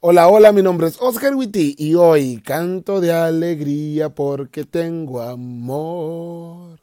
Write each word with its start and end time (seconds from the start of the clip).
Hola, 0.00 0.28
hola, 0.28 0.52
mi 0.52 0.62
nombre 0.62 0.86
es 0.86 0.96
Oscar 1.00 1.34
Witty 1.34 1.74
y 1.76 1.96
hoy 1.96 2.40
canto 2.40 3.00
de 3.00 3.12
alegría 3.12 4.10
porque 4.10 4.62
tengo 4.62 5.20
amor. 5.20 6.78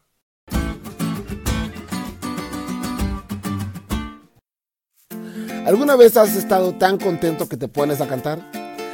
¿Alguna 5.65 5.95
vez 5.95 6.17
has 6.17 6.35
estado 6.35 6.73
tan 6.73 6.97
contento 6.97 7.47
que 7.47 7.55
te 7.55 7.69
pones 7.69 8.01
a 8.01 8.07
cantar? 8.09 8.51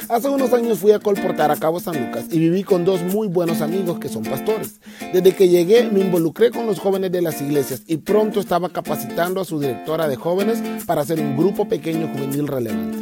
Hace 0.08 0.28
unos 0.28 0.52
años 0.52 0.78
fui 0.78 0.92
a 0.92 1.00
colportar 1.00 1.50
a 1.50 1.56
Cabo 1.56 1.80
San 1.80 2.00
Lucas 2.00 2.26
y 2.30 2.38
viví 2.38 2.62
con 2.62 2.84
dos 2.84 3.02
muy 3.02 3.26
buenos 3.26 3.60
amigos 3.60 3.98
que 3.98 4.08
son 4.08 4.22
pastores. 4.22 4.80
Desde 5.12 5.34
que 5.34 5.48
llegué 5.48 5.82
me 5.90 5.98
involucré 5.98 6.52
con 6.52 6.66
los 6.66 6.78
jóvenes 6.78 7.10
de 7.10 7.22
las 7.22 7.42
iglesias 7.42 7.82
y 7.88 7.96
pronto 7.96 8.38
estaba 8.38 8.68
capacitando 8.68 9.40
a 9.40 9.44
su 9.44 9.58
directora 9.58 10.06
de 10.06 10.14
jóvenes 10.14 10.62
para 10.86 11.00
hacer 11.00 11.18
un 11.18 11.36
grupo 11.36 11.66
pequeño 11.66 12.06
juvenil 12.06 12.46
relevante. 12.46 13.01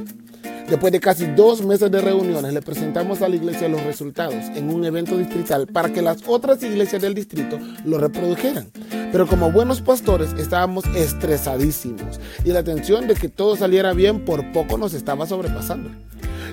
Después 0.71 0.93
de 0.93 1.01
casi 1.01 1.27
dos 1.27 1.63
meses 1.63 1.91
de 1.91 2.01
reuniones, 2.01 2.53
le 2.53 2.63
presentamos 2.63 3.23
a 3.23 3.29
la 3.29 3.35
iglesia 3.35 3.69
los 3.69 3.83
resultados 3.83 4.45
en 4.55 4.73
un 4.73 4.85
evento 4.85 5.19
distrital 5.19 5.67
para 5.67 5.93
que 5.93 6.01
las 6.01 6.19
otras 6.29 6.63
iglesias 6.63 7.03
del 7.03 7.13
distrito 7.13 7.59
lo 7.85 7.99
reprodujeran. 7.99 8.71
Pero 9.11 9.27
como 9.27 9.51
buenos 9.51 9.81
pastores 9.81 10.33
estábamos 10.39 10.85
estresadísimos 10.95 12.21
y 12.45 12.53
la 12.53 12.63
tensión 12.63 13.09
de 13.09 13.17
que 13.17 13.29
todo 13.29 13.57
saliera 13.57 13.95
bien 13.95 14.25
por 14.25 14.53
poco 14.53 14.79
nos 14.79 14.95
estaba 14.95 15.27
sobrepasando. 15.27 15.91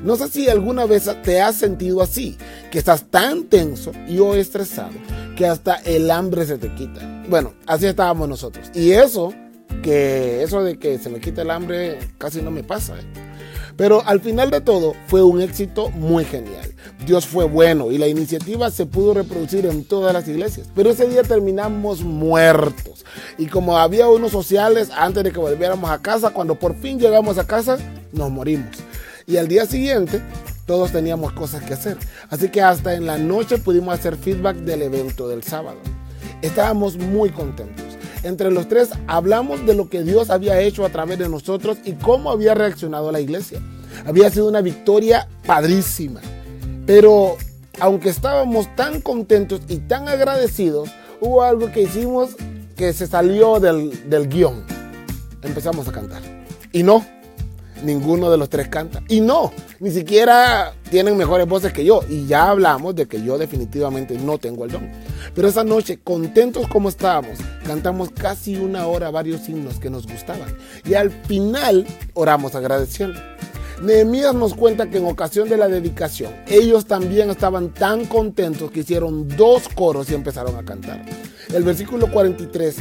No 0.03 0.15
sé 0.15 0.29
si 0.29 0.49
alguna 0.49 0.87
vez 0.87 1.07
te 1.21 1.39
has 1.39 1.55
sentido 1.55 2.01
así, 2.01 2.37
que 2.71 2.79
estás 2.79 3.03
tan 3.11 3.43
tenso 3.43 3.91
y 4.07 4.17
o 4.17 4.33
estresado 4.33 4.95
que 5.35 5.45
hasta 5.45 5.75
el 5.85 6.09
hambre 6.09 6.47
se 6.47 6.57
te 6.57 6.73
quita. 6.73 7.23
Bueno, 7.29 7.53
así 7.67 7.85
estábamos 7.85 8.27
nosotros. 8.27 8.71
Y 8.73 8.93
eso, 8.93 9.31
que 9.83 10.41
eso 10.41 10.63
de 10.63 10.79
que 10.79 10.97
se 10.97 11.11
me 11.11 11.19
quita 11.19 11.43
el 11.43 11.51
hambre 11.51 11.99
casi 12.17 12.41
no 12.41 12.49
me 12.49 12.63
pasa. 12.63 12.99
¿eh? 12.99 13.26
Pero 13.77 14.01
al 14.05 14.19
final 14.19 14.49
de 14.49 14.59
todo 14.59 14.95
fue 15.05 15.23
un 15.23 15.39
éxito 15.39 15.89
muy 15.91 16.25
genial. 16.25 16.73
Dios 17.05 17.27
fue 17.27 17.45
bueno 17.45 17.91
y 17.91 17.99
la 17.99 18.07
iniciativa 18.07 18.71
se 18.71 18.87
pudo 18.87 19.13
reproducir 19.13 19.65
en 19.67 19.85
todas 19.85 20.13
las 20.13 20.27
iglesias. 20.27 20.67
Pero 20.75 20.89
ese 20.89 21.07
día 21.07 21.21
terminamos 21.21 22.01
muertos. 22.01 23.05
Y 23.37 23.45
como 23.45 23.77
había 23.77 24.07
unos 24.07 24.31
sociales 24.31 24.89
antes 24.95 25.23
de 25.23 25.31
que 25.31 25.39
volviéramos 25.39 25.89
a 25.89 26.01
casa, 26.01 26.31
cuando 26.31 26.55
por 26.55 26.75
fin 26.75 26.99
llegamos 26.99 27.37
a 27.37 27.45
casa, 27.45 27.77
nos 28.11 28.31
morimos. 28.31 28.75
Y 29.27 29.37
al 29.37 29.47
día 29.47 29.65
siguiente 29.65 30.21
todos 30.65 30.91
teníamos 30.91 31.31
cosas 31.33 31.63
que 31.63 31.73
hacer. 31.73 31.97
Así 32.29 32.49
que 32.49 32.61
hasta 32.61 32.95
en 32.95 33.05
la 33.05 33.17
noche 33.17 33.57
pudimos 33.57 33.97
hacer 33.97 34.17
feedback 34.17 34.57
del 34.57 34.81
evento 34.81 35.27
del 35.27 35.43
sábado. 35.43 35.77
Estábamos 36.41 36.97
muy 36.97 37.29
contentos. 37.29 37.86
Entre 38.27 38.51
los 38.51 38.67
tres 38.67 38.89
hablamos 39.07 39.65
de 39.65 39.73
lo 39.73 39.87
que 39.87 40.03
Dios 40.03 40.29
había 40.29 40.59
hecho 40.59 40.85
a 40.85 40.89
través 40.89 41.17
de 41.17 41.29
nosotros 41.29 41.77
y 41.85 41.93
cómo 41.93 42.29
había 42.29 42.53
reaccionado 42.53 43.09
la 43.09 43.21
iglesia. 43.21 43.61
Había 44.05 44.29
sido 44.29 44.49
una 44.49 44.59
victoria 44.59 45.29
padrísima. 45.45 46.19
Pero 46.85 47.37
aunque 47.79 48.09
estábamos 48.09 48.67
tan 48.75 48.99
contentos 48.99 49.61
y 49.69 49.77
tan 49.77 50.09
agradecidos, 50.09 50.89
hubo 51.21 51.41
algo 51.41 51.71
que 51.71 51.83
hicimos 51.83 52.31
que 52.75 52.91
se 52.91 53.07
salió 53.07 53.61
del, 53.61 54.09
del 54.09 54.27
guion. 54.27 54.65
Empezamos 55.41 55.87
a 55.87 55.93
cantar. 55.93 56.21
Y 56.73 56.83
no, 56.83 57.05
ninguno 57.83 58.29
de 58.31 58.37
los 58.37 58.49
tres 58.49 58.67
canta. 58.67 59.03
Y 59.07 59.21
no, 59.21 59.51
ni 59.79 59.91
siquiera 59.91 60.73
tienen 60.89 61.17
mejores 61.17 61.47
voces 61.47 61.73
que 61.73 61.85
yo. 61.85 62.01
Y 62.09 62.25
ya 62.27 62.49
hablamos 62.49 62.95
de 62.95 63.07
que 63.07 63.21
yo 63.23 63.37
definitivamente 63.37 64.17
no 64.17 64.37
tengo 64.37 64.65
el 64.65 64.71
don. 64.71 64.89
Pero 65.33 65.47
esa 65.47 65.63
noche, 65.63 65.99
contentos 66.03 66.67
como 66.67 66.89
estábamos, 66.89 67.37
cantamos 67.65 68.09
casi 68.11 68.55
una 68.55 68.87
hora 68.87 69.11
varios 69.11 69.47
himnos 69.47 69.79
que 69.79 69.89
nos 69.89 70.07
gustaban. 70.07 70.55
Y 70.85 70.93
al 70.93 71.11
final 71.11 71.85
oramos 72.13 72.55
agradeciendo. 72.55 73.19
Nehemías 73.81 74.33
nos 74.33 74.55
cuenta 74.55 74.89
que 74.89 74.97
en 74.97 75.05
ocasión 75.05 75.49
de 75.49 75.57
la 75.57 75.67
dedicación, 75.67 76.33
ellos 76.47 76.85
también 76.85 77.29
estaban 77.29 77.73
tan 77.73 78.05
contentos 78.05 78.71
que 78.71 78.79
hicieron 78.79 79.27
dos 79.27 79.69
coros 79.69 80.09
y 80.09 80.15
empezaron 80.15 80.55
a 80.55 80.65
cantar. 80.65 81.05
El 81.53 81.63
versículo 81.63 82.11
43 82.11 82.77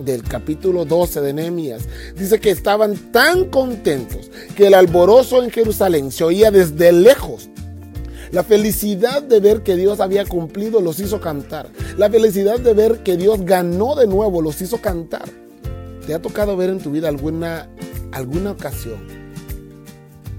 del 0.00 0.22
capítulo 0.22 0.84
12 0.84 1.20
de 1.20 1.32
Nehemías 1.32 1.82
dice 2.16 2.40
que 2.40 2.50
estaban 2.50 2.96
tan 3.12 3.46
contentos 3.46 4.30
que 4.56 4.68
el 4.68 4.74
alborozo 4.74 5.42
en 5.42 5.50
Jerusalén 5.50 6.10
se 6.10 6.24
oía 6.24 6.50
desde 6.50 6.92
lejos. 6.92 7.48
La 8.30 8.44
felicidad 8.44 9.22
de 9.22 9.40
ver 9.40 9.62
que 9.62 9.76
Dios 9.76 10.00
había 10.00 10.26
cumplido 10.26 10.80
los 10.80 11.00
hizo 11.00 11.20
cantar. 11.20 11.68
La 11.96 12.10
felicidad 12.10 12.60
de 12.60 12.74
ver 12.74 13.02
que 13.02 13.16
Dios 13.16 13.44
ganó 13.44 13.94
de 13.94 14.06
nuevo 14.06 14.42
los 14.42 14.60
hizo 14.60 14.78
cantar. 14.78 15.28
¿Te 16.06 16.14
ha 16.14 16.20
tocado 16.20 16.56
ver 16.56 16.70
en 16.70 16.78
tu 16.78 16.90
vida 16.90 17.08
alguna, 17.08 17.68
alguna 18.12 18.52
ocasión 18.52 19.18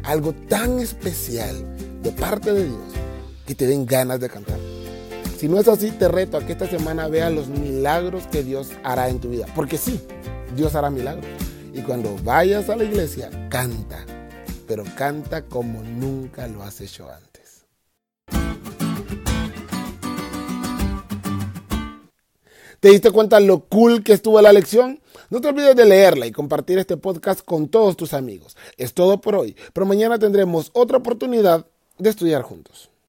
algo 0.04 0.34
tan 0.34 0.80
especial 0.80 1.56
de 2.02 2.12
parte 2.12 2.52
de 2.52 2.66
Dios 2.66 2.94
que 3.46 3.56
te 3.56 3.68
den 3.68 3.86
ganas 3.86 4.20
de 4.20 4.30
cantar? 4.30 4.69
Si 5.40 5.48
no 5.48 5.58
es 5.58 5.70
así, 5.70 5.92
te 5.92 6.10
reto 6.10 6.36
a 6.36 6.46
que 6.46 6.52
esta 6.52 6.68
semana 6.68 7.08
veas 7.08 7.32
los 7.32 7.48
milagros 7.48 8.28
que 8.28 8.44
Dios 8.44 8.72
hará 8.84 9.08
en 9.08 9.20
tu 9.22 9.30
vida. 9.30 9.46
Porque 9.56 9.78
sí, 9.78 10.02
Dios 10.54 10.76
hará 10.76 10.90
milagros. 10.90 11.26
Y 11.74 11.82
cuando 11.82 12.14
vayas 12.26 12.70
a 12.70 12.76
la 12.76 12.84
iglesia, 12.84 13.30
canta. 13.50 14.06
Pero 14.68 14.84
canta 14.98 15.46
como 15.46 15.82
nunca 15.82 16.46
lo 16.50 16.62
has 16.62 16.82
hecho 16.82 17.08
antes. 17.10 17.66
¿Te 22.82 22.90
diste 22.90 23.10
cuenta 23.10 23.40
lo 23.40 23.62
cool 23.62 24.04
que 24.04 24.12
estuvo 24.12 24.42
la 24.42 24.52
lección? 24.52 25.00
No 25.30 25.40
te 25.40 25.48
olvides 25.48 25.78
de 25.78 25.86
leerla 25.86 26.28
y 26.28 26.34
compartir 26.34 26.80
este 26.80 26.98
podcast 26.98 27.46
con 27.46 27.70
todos 27.70 27.96
tus 27.96 28.14
amigos. 28.14 28.58
Es 28.76 28.94
todo 28.94 29.22
por 29.22 29.36
hoy, 29.36 29.56
pero 29.72 29.86
mañana 29.86 30.20
tendremos 30.20 30.70
otra 30.74 30.98
oportunidad 30.98 31.66
de 31.98 32.10
estudiar 32.10 32.42
juntos. 32.42 32.90